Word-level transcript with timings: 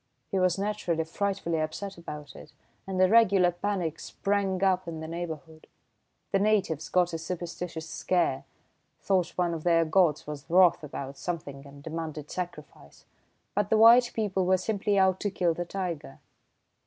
He 0.31 0.39
was 0.39 0.57
naturally 0.57 1.03
frightfully 1.03 1.59
upset 1.59 1.95
about 1.95 2.35
it, 2.35 2.53
and 2.87 2.99
a 2.99 3.07
regular 3.07 3.51
panic 3.51 3.99
sprang 3.99 4.63
up 4.63 4.87
in 4.87 4.99
the 4.99 5.07
neighbourhood. 5.07 5.67
The 6.31 6.39
natives 6.39 6.89
got 6.89 7.13
a 7.13 7.19
superstitious 7.19 7.87
scare 7.87 8.45
thought 8.99 9.37
one 9.37 9.53
of 9.53 9.63
their 9.63 9.85
gods 9.85 10.25
was 10.25 10.49
wroth 10.49 10.83
about 10.83 11.19
something 11.19 11.67
and 11.67 11.83
demanded 11.83 12.31
sacrifice; 12.31 13.05
but 13.53 13.69
the 13.69 13.77
white 13.77 14.09
people 14.15 14.43
were 14.47 14.57
simply 14.57 14.97
out 14.97 15.19
to 15.19 15.29
kill 15.29 15.53
the 15.53 15.65
tiger." 15.65 16.17